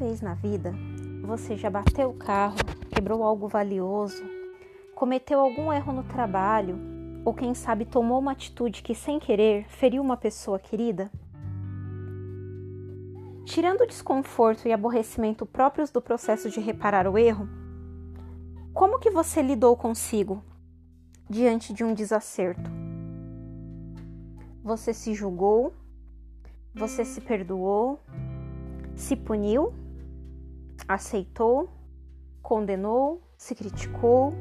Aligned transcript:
vez 0.00 0.22
na 0.22 0.32
vida 0.32 0.72
você 1.22 1.58
já 1.58 1.68
bateu 1.68 2.08
o 2.08 2.14
carro, 2.14 2.56
quebrou 2.88 3.22
algo 3.22 3.46
valioso, 3.46 4.24
cometeu 4.94 5.38
algum 5.38 5.70
erro 5.70 5.92
no 5.92 6.02
trabalho 6.02 6.78
ou 7.22 7.34
quem 7.34 7.54
sabe 7.54 7.84
tomou 7.84 8.18
uma 8.18 8.32
atitude 8.32 8.82
que 8.82 8.94
sem 8.94 9.20
querer 9.20 9.66
feriu 9.68 10.02
uma 10.02 10.16
pessoa 10.16 10.58
querida? 10.58 11.10
Tirando 13.44 13.82
o 13.82 13.86
desconforto 13.86 14.66
e 14.66 14.72
aborrecimento 14.72 15.44
próprios 15.44 15.90
do 15.90 16.00
processo 16.00 16.48
de 16.48 16.60
reparar 16.60 17.06
o 17.06 17.18
erro, 17.18 17.46
como 18.72 18.98
que 18.98 19.10
você 19.10 19.42
lidou 19.42 19.76
consigo 19.76 20.42
diante 21.28 21.74
de 21.74 21.84
um 21.84 21.92
desacerto? 21.92 22.70
Você 24.64 24.94
se 24.94 25.12
julgou? 25.12 25.74
Você 26.74 27.04
se 27.04 27.20
perdoou? 27.20 28.00
Se 28.96 29.14
puniu? 29.14 29.74
Aceitou? 30.88 31.68
Condenou? 32.42 33.22
Se 33.36 33.54
criticou? 33.54 34.34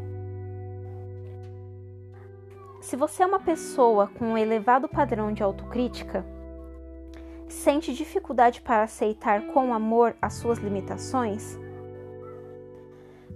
Se 2.82 2.96
você 2.96 3.24
é 3.24 3.26
uma 3.26 3.40
pessoa 3.40 4.08
com 4.08 4.26
um 4.26 4.38
elevado 4.38 4.88
padrão 4.88 5.32
de 5.32 5.44
autocrítica, 5.44 6.26
sente 7.48 7.94
dificuldade 7.94 8.62
para 8.62 8.84
aceitar 8.84 9.48
com 9.48 9.74
amor 9.74 10.16
as 10.22 10.34
suas 10.34 10.58
limitações, 10.60 11.58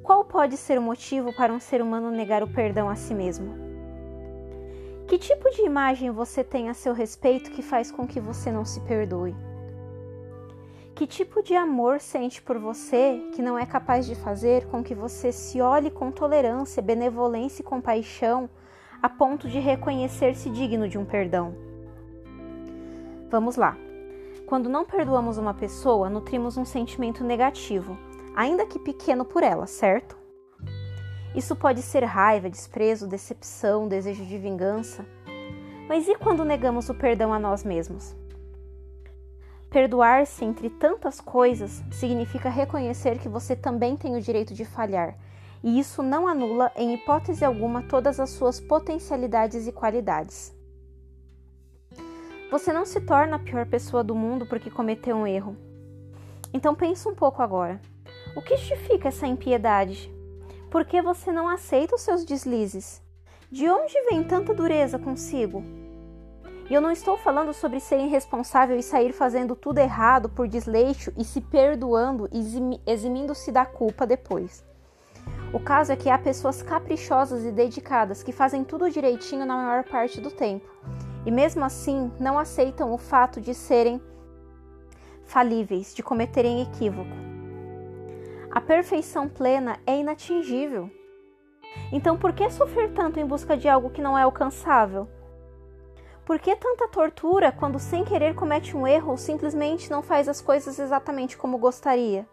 qual 0.02 0.26
pode 0.26 0.58
ser 0.58 0.78
o 0.78 0.82
motivo 0.82 1.34
para 1.34 1.54
um 1.54 1.60
ser 1.60 1.82
humano 1.82 2.12
negar 2.12 2.44
o 2.44 2.48
perdão 2.48 2.90
a 2.90 2.96
si 2.96 3.14
mesmo? 3.14 3.56
Que 5.08 5.18
tipo 5.18 5.50
de 5.52 5.62
imagem 5.62 6.10
você 6.12 6.44
tem 6.44 6.70
a 6.70 6.74
seu 6.74 6.94
respeito 6.94 7.52
que 7.52 7.62
faz 7.62 7.92
com 7.92 8.08
que 8.08 8.20
você 8.20 8.52
não 8.52 8.66
se 8.66 8.82
perdoe? 8.82 9.36
Que 10.96 11.08
tipo 11.08 11.42
de 11.42 11.56
amor 11.56 12.00
sente 12.00 12.40
por 12.40 12.60
você 12.60 13.28
que 13.34 13.42
não 13.42 13.58
é 13.58 13.66
capaz 13.66 14.06
de 14.06 14.14
fazer 14.14 14.68
com 14.68 14.84
que 14.84 14.94
você 14.94 15.32
se 15.32 15.60
olhe 15.60 15.90
com 15.90 16.12
tolerância, 16.12 16.84
benevolência 16.84 17.64
e 17.64 17.66
compaixão 17.66 18.48
a 19.02 19.10
ponto 19.10 19.50
de 19.50 19.60
reconhecer-se 19.60 20.52
digno 20.52 20.88
de 20.88 21.00
um 21.00 21.04
perdão? 21.04 21.56
Vamos 23.28 23.56
lá. 23.56 23.76
Quando 24.46 24.70
não 24.70 24.86
perdoamos 24.86 25.40
uma 25.40 25.56
pessoa, 25.56 26.12
nutrimos 26.12 26.58
um 26.58 26.66
sentimento 26.66 27.24
negativo, 27.24 27.98
ainda 28.36 28.68
que 28.68 28.78
pequeno 28.78 29.26
por 29.26 29.42
ela, 29.42 29.66
certo? 29.66 30.16
Isso 31.36 31.56
pode 31.56 31.82
ser 31.82 32.04
raiva, 32.04 32.52
desprezo, 32.52 33.08
decepção, 33.08 33.88
desejo 33.88 34.24
de 34.24 34.38
vingança. 34.38 35.04
Mas 35.90 36.08
e 36.08 36.14
quando 36.14 36.46
negamos 36.46 36.88
o 36.90 36.94
perdão 36.94 37.34
a 37.34 37.40
nós 37.40 37.64
mesmos? 37.64 38.16
Perdoar-se 39.74 40.46
entre 40.46 40.70
tantas 40.70 41.20
coisas 41.20 41.84
significa 41.92 42.48
reconhecer 42.48 43.18
que 43.18 43.28
você 43.28 43.56
também 43.56 43.98
tem 43.98 44.16
o 44.16 44.22
direito 44.22 44.54
de 44.54 44.64
falhar, 44.64 45.18
e 45.64 45.80
isso 45.80 46.04
não 46.04 46.28
anula, 46.28 46.72
em 46.76 46.94
hipótese 46.94 47.44
alguma, 47.44 47.82
todas 47.82 48.20
as 48.20 48.30
suas 48.30 48.60
potencialidades 48.60 49.66
e 49.66 49.72
qualidades. 49.72 50.56
Você 52.52 52.72
não 52.72 52.86
se 52.86 53.02
torna 53.02 53.38
a 53.38 53.40
pior 53.40 53.66
pessoa 53.66 54.04
do 54.04 54.14
mundo 54.14 54.46
porque 54.46 54.70
cometeu 54.70 55.16
um 55.16 55.26
erro. 55.26 55.58
Então 56.54 56.76
pense 56.76 57.10
um 57.10 57.16
pouco 57.16 57.42
agora. 57.42 57.82
O 58.36 58.44
que 58.44 58.56
justifica 58.56 59.08
essa 59.08 59.26
impiedade? 59.26 60.14
Por 60.70 60.86
que 60.86 61.02
você 61.02 61.32
não 61.32 61.50
aceita 61.50 61.96
os 61.96 62.02
seus 62.02 62.24
deslizes? 62.24 63.02
De 63.50 63.68
onde 63.68 64.00
vem 64.04 64.24
tanta 64.24 64.54
dureza 64.54 65.00
consigo? 65.00 65.83
E 66.70 66.74
eu 66.74 66.82
não 66.82 66.92
estou 66.92 67.18
falando 67.18 67.54
sobre 67.54 67.80
ser 67.80 68.00
irresponsável 68.00 68.78
e 68.78 68.84
sair 68.84 69.12
fazendo 69.12 69.56
tudo 69.56 69.80
errado 69.80 70.30
por 70.30 70.48
desleixo 70.48 71.12
e 71.18 71.24
se 71.24 71.42
perdoando 71.42 72.30
e 72.32 72.82
eximindo-se 72.90 73.52
da 73.52 73.66
culpa 73.66 74.08
depois. 74.08 74.64
O 75.54 75.60
caso 75.60 75.92
é 75.92 75.96
que 75.96 76.10
há 76.10 76.18
pessoas 76.18 76.62
caprichosas 76.62 77.44
e 77.46 77.52
dedicadas 77.52 78.24
que 78.24 78.32
fazem 78.32 78.64
tudo 78.64 78.90
direitinho 78.90 79.46
na 79.46 79.56
maior 79.56 79.84
parte 79.84 80.20
do 80.20 80.32
tempo 80.32 80.68
e, 81.26 81.32
mesmo 81.32 81.64
assim, 81.64 82.12
não 82.20 82.40
aceitam 82.40 82.92
o 82.92 82.98
fato 82.98 83.40
de 83.40 83.54
serem 83.54 84.02
falíveis, 85.26 85.94
de 85.94 86.02
cometerem 86.02 86.62
equívoco. 86.62 87.12
A 88.52 88.62
perfeição 88.62 89.28
plena 89.28 89.80
é 89.86 89.98
inatingível. 89.98 90.90
Então, 91.92 92.18
por 92.18 92.34
que 92.34 92.50
sofrer 92.50 92.94
tanto 92.94 93.20
em 93.20 93.26
busca 93.26 93.58
de 93.58 93.68
algo 93.68 93.90
que 93.90 94.02
não 94.02 94.18
é 94.18 94.24
alcançável? 94.24 95.08
Por 96.26 96.40
que 96.40 96.56
tanta 96.56 96.88
tortura 96.88 97.52
quando 97.52 97.78
sem 97.78 98.06
querer 98.06 98.34
comete 98.34 98.78
um 98.78 98.88
erro 98.88 99.12
ou 99.12 99.18
simplesmente 99.18 99.92
não 99.92 100.02
faz 100.02 100.30
as 100.30 100.40
coisas 100.40 100.80
exatamente 100.80 101.38
como 101.38 101.58
gostaria? 101.58 102.26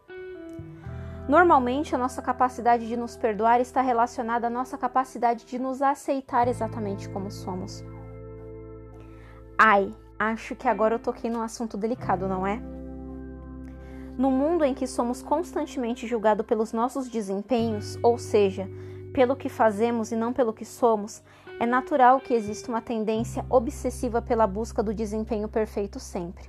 Normalmente, 1.28 1.94
a 1.94 1.98
nossa 1.98 2.22
capacidade 2.22 2.86
de 2.86 2.96
nos 2.96 3.16
perdoar 3.16 3.60
está 3.60 3.80
relacionada 3.80 4.46
à 4.46 4.50
nossa 4.50 4.78
capacidade 4.78 5.44
de 5.44 5.58
nos 5.58 5.82
aceitar 5.82 6.46
exatamente 6.46 7.08
como 7.08 7.32
somos. 7.32 7.84
Ai, 9.58 9.92
acho 10.18 10.54
que 10.54 10.68
agora 10.68 10.94
eu 10.94 10.98
toquei 11.00 11.28
num 11.28 11.42
assunto 11.42 11.76
delicado, 11.76 12.28
não 12.28 12.46
é? 12.46 12.60
No 14.16 14.30
mundo 14.30 14.64
em 14.64 14.74
que 14.74 14.86
somos 14.86 15.20
constantemente 15.20 16.06
julgados 16.06 16.46
pelos 16.46 16.72
nossos 16.72 17.08
desempenhos, 17.08 17.98
ou 18.02 18.18
seja, 18.18 18.68
pelo 19.12 19.34
que 19.34 19.48
fazemos 19.48 20.12
e 20.12 20.16
não 20.16 20.32
pelo 20.32 20.52
que 20.52 20.64
somos, 20.64 21.22
é 21.60 21.66
natural 21.66 22.18
que 22.20 22.32
exista 22.32 22.70
uma 22.70 22.80
tendência 22.80 23.44
obsessiva 23.50 24.22
pela 24.22 24.46
busca 24.46 24.82
do 24.82 24.94
desempenho 24.94 25.46
perfeito 25.46 26.00
sempre. 26.00 26.48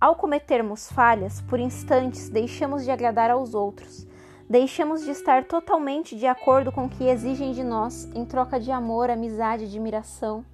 Ao 0.00 0.16
cometermos 0.16 0.90
falhas, 0.90 1.40
por 1.42 1.60
instantes 1.60 2.28
deixamos 2.28 2.82
de 2.82 2.90
agradar 2.90 3.30
aos 3.30 3.54
outros, 3.54 4.04
deixamos 4.50 5.04
de 5.04 5.12
estar 5.12 5.44
totalmente 5.44 6.16
de 6.16 6.26
acordo 6.26 6.72
com 6.72 6.86
o 6.86 6.88
que 6.88 7.04
exigem 7.04 7.52
de 7.52 7.62
nós 7.62 8.10
em 8.12 8.24
troca 8.24 8.58
de 8.58 8.72
amor, 8.72 9.08
amizade, 9.08 9.66
admiração. 9.66 10.44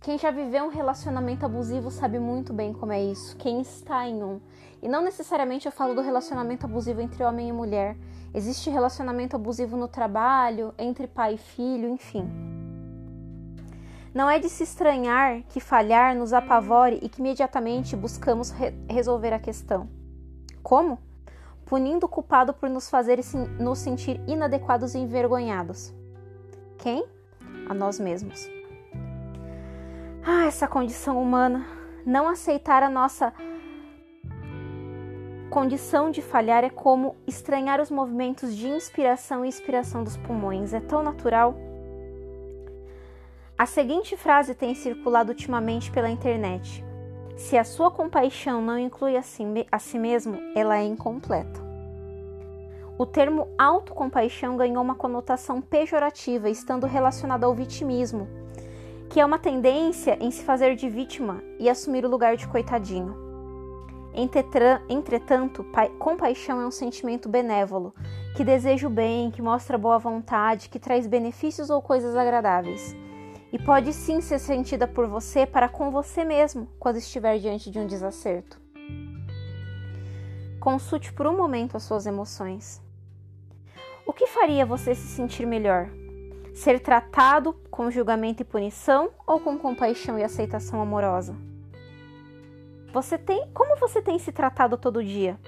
Quem 0.00 0.16
já 0.16 0.30
viveu 0.30 0.64
um 0.64 0.68
relacionamento 0.68 1.44
abusivo 1.44 1.90
sabe 1.90 2.20
muito 2.20 2.52
bem 2.52 2.72
como 2.72 2.92
é 2.92 3.02
isso. 3.02 3.36
Quem 3.36 3.60
está 3.60 4.06
em 4.06 4.22
um 4.22 4.40
e 4.80 4.88
não 4.88 5.02
necessariamente 5.02 5.66
eu 5.66 5.72
falo 5.72 5.92
do 5.92 6.00
relacionamento 6.00 6.66
abusivo 6.66 7.00
entre 7.00 7.24
homem 7.24 7.48
e 7.48 7.52
mulher. 7.52 7.96
Existe 8.32 8.70
relacionamento 8.70 9.34
abusivo 9.34 9.76
no 9.76 9.88
trabalho, 9.88 10.72
entre 10.78 11.08
pai 11.08 11.34
e 11.34 11.38
filho, 11.38 11.88
enfim. 11.88 12.59
Não 14.12 14.28
é 14.28 14.40
de 14.40 14.48
se 14.48 14.64
estranhar 14.64 15.42
que 15.48 15.60
falhar 15.60 16.16
nos 16.16 16.32
apavore 16.32 16.98
e 17.00 17.08
que 17.08 17.20
imediatamente 17.20 17.94
buscamos 17.94 18.50
re 18.50 18.74
resolver 18.88 19.32
a 19.32 19.38
questão. 19.38 19.88
Como? 20.62 20.98
Punindo 21.64 22.06
o 22.06 22.08
culpado 22.08 22.52
por 22.52 22.68
nos 22.68 22.90
fazer 22.90 23.20
nos 23.60 23.78
sentir 23.78 24.20
inadequados 24.26 24.94
e 24.94 24.98
envergonhados. 24.98 25.94
Quem? 26.78 27.06
A 27.68 27.74
nós 27.74 28.00
mesmos. 28.00 28.48
Ah, 30.26 30.46
essa 30.46 30.66
condição 30.66 31.22
humana. 31.22 31.64
Não 32.04 32.28
aceitar 32.28 32.82
a 32.82 32.90
nossa 32.90 33.32
condição 35.50 36.10
de 36.10 36.20
falhar 36.20 36.64
é 36.64 36.70
como 36.70 37.14
estranhar 37.26 37.80
os 37.80 37.90
movimentos 37.90 38.56
de 38.56 38.68
inspiração 38.68 39.44
e 39.44 39.48
expiração 39.48 40.02
dos 40.02 40.16
pulmões. 40.16 40.74
É 40.74 40.80
tão 40.80 41.02
natural. 41.02 41.54
A 43.60 43.66
seguinte 43.66 44.16
frase 44.16 44.54
tem 44.54 44.74
circulado 44.74 45.32
ultimamente 45.32 45.90
pela 45.90 46.08
internet: 46.08 46.82
Se 47.36 47.58
a 47.58 47.62
sua 47.62 47.90
compaixão 47.90 48.62
não 48.62 48.78
inclui 48.78 49.18
a 49.18 49.22
si, 49.22 49.44
a 49.70 49.78
si 49.78 49.98
mesmo, 49.98 50.40
ela 50.56 50.78
é 50.78 50.82
incompleta. 50.82 51.60
O 52.96 53.04
termo 53.04 53.48
autocompaixão 53.58 54.56
ganhou 54.56 54.82
uma 54.82 54.94
conotação 54.94 55.60
pejorativa, 55.60 56.48
estando 56.48 56.86
relacionado 56.86 57.44
ao 57.44 57.54
vitimismo, 57.54 58.26
que 59.10 59.20
é 59.20 59.26
uma 59.26 59.38
tendência 59.38 60.16
em 60.22 60.30
se 60.30 60.42
fazer 60.42 60.74
de 60.74 60.88
vítima 60.88 61.42
e 61.58 61.68
assumir 61.68 62.02
o 62.06 62.10
lugar 62.10 62.38
de 62.38 62.48
coitadinho. 62.48 63.14
Entretanto, 64.88 65.66
compaixão 65.98 66.62
é 66.62 66.66
um 66.66 66.70
sentimento 66.70 67.28
benévolo, 67.28 67.94
que 68.34 68.42
deseja 68.42 68.86
o 68.86 68.90
bem, 68.90 69.30
que 69.30 69.42
mostra 69.42 69.76
boa 69.76 69.98
vontade, 69.98 70.70
que 70.70 70.78
traz 70.78 71.06
benefícios 71.06 71.68
ou 71.68 71.82
coisas 71.82 72.16
agradáveis. 72.16 72.96
E 73.52 73.58
pode 73.58 73.92
sim 73.92 74.20
ser 74.20 74.38
sentida 74.38 74.86
por 74.86 75.06
você 75.06 75.44
para 75.44 75.68
com 75.68 75.90
você 75.90 76.24
mesmo 76.24 76.68
quando 76.78 76.96
estiver 76.96 77.38
diante 77.38 77.70
de 77.70 77.78
um 77.78 77.86
desacerto. 77.86 78.60
Consulte 80.60 81.12
por 81.12 81.26
um 81.26 81.36
momento 81.36 81.76
as 81.76 81.82
suas 81.82 82.06
emoções. 82.06 82.82
O 84.06 84.12
que 84.12 84.26
faria 84.26 84.66
você 84.66 84.94
se 84.94 85.06
sentir 85.06 85.46
melhor? 85.46 85.88
Ser 86.54 86.80
tratado 86.80 87.54
com 87.70 87.90
julgamento 87.90 88.42
e 88.42 88.44
punição 88.44 89.10
ou 89.26 89.40
com 89.40 89.56
compaixão 89.58 90.18
e 90.18 90.22
aceitação 90.22 90.80
amorosa? 90.80 91.34
Você 92.92 93.16
tem, 93.16 93.48
como 93.52 93.78
você 93.78 94.02
tem 94.02 94.18
se 94.18 94.32
tratado 94.32 94.76
todo 94.76 95.02
dia? 95.02 95.38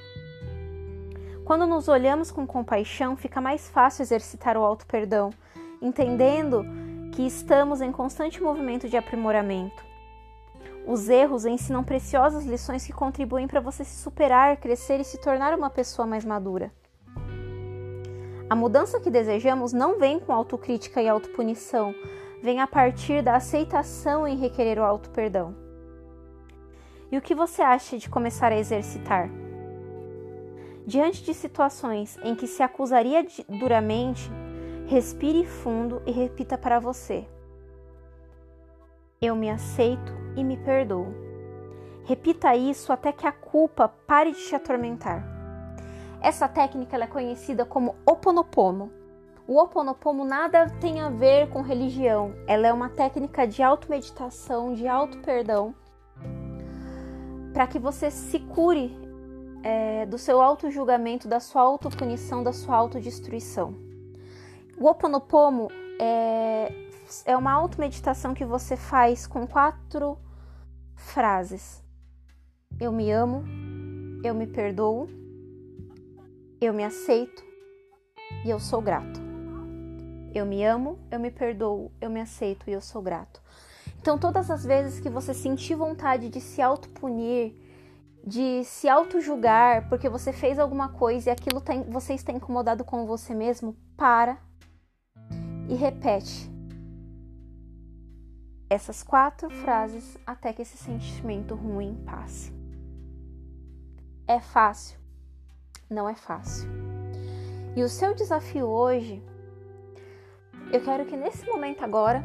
Quando 1.45 1.67
nos 1.67 1.89
olhamos 1.89 2.31
com 2.31 2.47
compaixão, 2.47 3.17
fica 3.17 3.41
mais 3.41 3.69
fácil 3.69 4.03
exercitar 4.03 4.57
o 4.57 4.65
auto 4.65 4.87
perdão, 4.87 5.31
entendendo 5.81 6.65
que 7.13 7.27
estamos 7.27 7.81
em 7.83 7.93
constante 7.93 8.43
movimento 8.43 8.89
de 8.89 8.97
aprimoramento. 8.97 9.85
Os 10.87 11.09
erros 11.09 11.45
ensinam 11.45 11.85
preciosas 11.85 12.45
lições 12.45 12.85
que 12.87 12.93
contribuem 12.93 13.47
para 13.47 13.61
você 13.61 13.85
se 13.85 14.03
superar, 14.03 14.57
crescer 14.57 14.99
e 14.99 15.05
se 15.05 15.21
tornar 15.21 15.57
uma 15.57 15.71
pessoa 15.71 16.07
mais 16.07 16.25
madura. 16.25 16.73
A 18.49 18.57
mudança 18.57 18.99
que 18.99 19.11
desejamos 19.11 19.73
não 19.73 19.99
vem 19.99 20.19
com 20.19 20.33
autocrítica 20.33 21.01
e 21.01 21.09
autopunição, 21.09 21.95
vem 22.43 22.61
a 22.61 22.67
partir 22.67 23.23
da 23.23 23.37
aceitação 23.37 24.27
em 24.27 24.37
requerer 24.37 24.79
o 24.79 24.85
auto-perdão. 24.85 25.55
E 27.11 27.17
o 27.17 27.23
que 27.23 27.35
você 27.35 27.63
acha 27.63 27.97
de 27.99 28.09
começar 28.09 28.51
a 28.51 28.59
exercitar? 28.59 29.31
Diante 30.87 31.23
de 31.23 31.33
situações 31.33 32.19
em 32.25 32.35
que 32.35 32.47
se 32.47 32.63
acusaria 32.63 33.25
duramente, 33.49 34.29
respire 34.87 35.45
fundo 35.45 36.03
e 36.07 36.11
repita 36.11 36.59
para 36.59 36.79
você: 36.79 37.27
Eu 39.21 39.35
me 39.35 39.51
aceito 39.51 40.13
e 40.37 40.45
me 40.45 40.57
perdoo. 40.57 41.07
Repita 42.05 42.57
isso 42.57 42.93
até 42.93 43.13
que 43.13 43.27
a 43.27 43.33
culpa 43.33 43.89
pare 43.89 44.33
de 44.33 44.39
te 44.39 44.55
atormentar. 44.55 45.25
Essa 46.21 46.49
técnica 46.49 46.97
é 46.97 47.07
conhecida 47.07 47.65
como 47.65 47.97
Oponopono. 48.05 48.93
O 49.47 49.61
Oponopono 49.61 50.25
nada 50.25 50.69
tem 50.81 51.01
a 51.01 51.11
ver 51.11 51.49
com 51.51 51.63
religião. 51.63 52.35
Ela 52.47 52.69
é 52.69 52.73
uma 52.73 52.89
técnica 52.89 53.47
de 53.47 53.63
automeditação, 53.63 54.73
de 54.73 54.87
auto-perdão, 54.87 55.75
para 57.53 57.67
que 57.67 57.79
você 57.79 58.11
se 58.11 58.39
cure 58.39 58.97
é, 59.63 60.07
do 60.07 60.17
seu 60.17 60.41
auto-julgamento, 60.41 61.29
da 61.29 61.41
sua 61.41 61.63
auto-punição, 61.63 62.43
da 62.43 62.53
sua 62.53 62.77
autodestruição. 62.77 63.92
O 64.83 64.89
Oponopono 64.89 65.69
é, 66.01 66.73
é 67.25 67.37
uma 67.37 67.53
auto-meditação 67.53 68.35
que 68.35 68.45
você 68.45 68.77
faz 68.77 69.29
com 69.29 69.47
quatro 69.47 70.19
frases. 70.97 71.81
Eu 72.81 72.91
me 72.91 73.09
amo, 73.13 73.45
eu 74.25 74.35
me 74.35 74.45
perdoo, 74.45 75.09
eu 76.61 76.75
me 76.75 76.83
aceito 76.83 77.45
e 78.45 78.51
eu 78.51 78.59
sou 78.59 78.83
grato. 78.83 79.21
Eu 80.35 80.45
me 80.45 80.65
amo, 80.65 80.99
eu 81.13 81.21
me 81.21 81.31
perdoo, 81.31 81.93
eu 82.01 82.11
me 82.11 82.21
aceito 82.21 82.69
e 82.69 82.73
eu 82.73 82.81
sou 82.81 83.01
grato. 83.01 83.41
Então, 84.01 84.19
todas 84.19 84.51
as 84.51 84.65
vezes 84.65 84.99
que 84.99 85.09
você 85.09 85.33
sentir 85.33 85.77
vontade 85.77 86.29
de 86.29 86.41
se 86.41 86.61
autopunir, 86.61 87.55
de 88.27 88.65
se 88.65 88.89
auto-julgar 88.89 89.89
porque 89.89 90.09
você 90.09 90.33
fez 90.33 90.59
alguma 90.59 90.89
coisa 90.89 91.31
e 91.31 91.33
aquilo 91.33 91.61
tem, 91.61 91.85
você 91.85 92.15
está 92.15 92.33
incomodado 92.33 92.83
com 92.83 93.07
você 93.07 93.33
mesmo, 93.33 93.77
para 93.97 94.39
e 95.69 95.75
repete 95.75 96.51
essas 98.69 99.03
quatro 99.03 99.51
frases 99.51 100.17
até 100.27 100.53
que 100.53 100.63
esse 100.63 100.77
sentimento 100.77 101.55
ruim 101.55 102.03
passe. 102.07 102.53
É 104.27 104.41
fácil? 104.41 104.99
Não 105.91 106.09
é 106.09 106.15
fácil. 106.15 106.71
E 107.77 107.83
o 107.83 107.89
seu 107.89 108.15
desafio 108.15 108.67
hoje, 108.67 109.23
eu 110.73 110.83
quero 110.83 111.05
que 111.05 111.17
nesse 111.17 111.45
momento 111.47 111.83
agora 111.83 112.25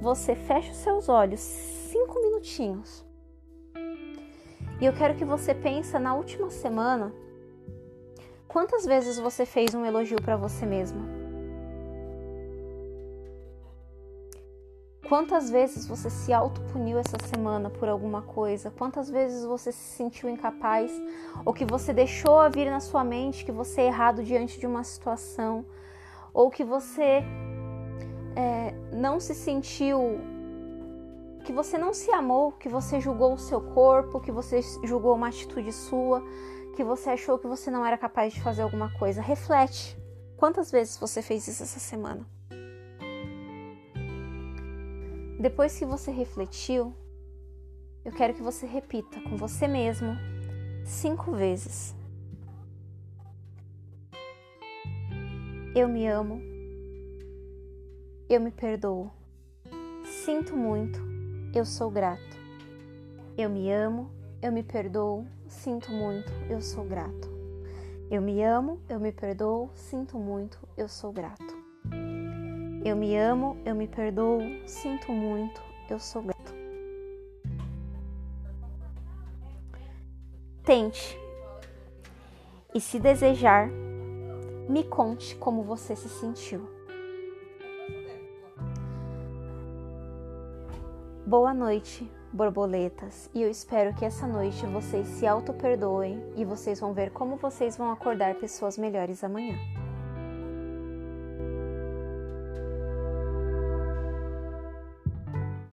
você 0.00 0.34
feche 0.34 0.70
os 0.70 0.76
seus 0.76 1.08
olhos 1.08 1.40
cinco 1.40 2.20
minutinhos 2.20 3.06
e 4.78 4.84
eu 4.84 4.92
quero 4.92 5.14
que 5.14 5.24
você 5.24 5.54
pense 5.54 5.98
na 5.98 6.14
última 6.14 6.50
semana 6.50 7.12
quantas 8.46 8.84
vezes 8.84 9.18
você 9.18 9.46
fez 9.46 9.74
um 9.74 9.86
elogio 9.86 10.20
para 10.20 10.36
você 10.36 10.66
mesma. 10.66 11.25
Quantas 15.08 15.48
vezes 15.48 15.86
você 15.86 16.10
se 16.10 16.32
autopuniu 16.32 16.98
essa 16.98 17.16
semana 17.28 17.70
por 17.70 17.88
alguma 17.88 18.22
coisa? 18.22 18.72
Quantas 18.76 19.08
vezes 19.08 19.44
você 19.44 19.70
se 19.70 19.96
sentiu 19.96 20.28
incapaz 20.28 20.90
ou 21.44 21.54
que 21.54 21.64
você 21.64 21.92
deixou 21.92 22.40
a 22.40 22.48
vir 22.48 22.68
na 22.68 22.80
sua 22.80 23.04
mente 23.04 23.44
que 23.44 23.52
você 23.52 23.82
é 23.82 23.86
errado 23.86 24.24
diante 24.24 24.58
de 24.58 24.66
uma 24.66 24.82
situação 24.82 25.64
ou 26.34 26.50
que 26.50 26.64
você 26.64 27.22
é, 28.34 28.74
não 28.92 29.20
se 29.20 29.32
sentiu 29.32 30.18
que 31.44 31.52
você 31.52 31.78
não 31.78 31.94
se 31.94 32.10
amou, 32.10 32.50
que 32.50 32.68
você 32.68 33.00
julgou 33.00 33.34
o 33.34 33.38
seu 33.38 33.60
corpo, 33.60 34.18
que 34.18 34.32
você 34.32 34.60
julgou 34.82 35.14
uma 35.14 35.28
atitude 35.28 35.70
sua, 35.72 36.20
que 36.74 36.82
você 36.82 37.10
achou 37.10 37.38
que 37.38 37.46
você 37.46 37.70
não 37.70 37.86
era 37.86 37.96
capaz 37.96 38.32
de 38.32 38.42
fazer 38.42 38.62
alguma 38.62 38.92
coisa. 38.98 39.22
Reflete. 39.22 39.96
Quantas 40.36 40.72
vezes 40.72 40.98
você 40.98 41.22
fez 41.22 41.46
isso 41.46 41.62
essa 41.62 41.78
semana? 41.78 42.26
Depois 45.38 45.78
que 45.78 45.84
você 45.84 46.10
refletiu, 46.10 46.94
eu 48.04 48.12
quero 48.12 48.34
que 48.34 48.42
você 48.42 48.66
repita 48.66 49.20
com 49.22 49.36
você 49.36 49.66
mesmo 49.66 50.16
cinco 50.84 51.32
vezes. 51.32 51.94
Eu 55.74 55.88
me 55.88 56.06
amo. 56.06 56.40
Eu 58.28 58.40
me 58.40 58.50
perdoo. 58.50 59.10
Sinto 60.24 60.56
muito 60.56 61.16
eu 61.58 61.64
sou 61.64 61.90
grato. 61.90 62.36
Eu 63.36 63.48
me 63.48 63.72
amo, 63.72 64.10
eu 64.42 64.52
me 64.52 64.62
perdoo, 64.62 65.26
sinto 65.48 65.90
muito, 65.90 66.30
eu 66.50 66.60
sou 66.60 66.84
grato. 66.84 67.34
Eu 68.10 68.20
me 68.20 68.42
amo, 68.42 68.78
eu 68.90 69.00
me 69.00 69.10
perdoo, 69.10 69.70
sinto 69.74 70.18
muito, 70.18 70.58
eu 70.76 70.86
sou 70.86 71.10
grato. 71.10 71.55
Eu 72.86 72.94
me 72.94 73.16
amo, 73.16 73.56
eu 73.64 73.74
me 73.74 73.88
perdoo, 73.88 74.38
sinto 74.64 75.10
muito, 75.10 75.60
eu 75.90 75.98
sou 75.98 76.22
grato. 76.22 76.54
Tente. 80.62 81.18
E 82.72 82.80
se 82.80 83.00
desejar, 83.00 83.68
me 84.68 84.84
conte 84.84 85.34
como 85.34 85.64
você 85.64 85.96
se 85.96 86.08
sentiu. 86.08 86.70
Boa 91.26 91.52
noite, 91.52 92.08
borboletas, 92.32 93.28
e 93.34 93.42
eu 93.42 93.50
espero 93.50 93.96
que 93.96 94.04
essa 94.04 94.28
noite 94.28 94.64
vocês 94.66 95.08
se 95.08 95.26
auto-perdoem 95.26 96.22
e 96.36 96.44
vocês 96.44 96.78
vão 96.78 96.94
ver 96.94 97.10
como 97.10 97.34
vocês 97.34 97.76
vão 97.76 97.90
acordar 97.90 98.36
pessoas 98.36 98.78
melhores 98.78 99.24
amanhã. 99.24 99.58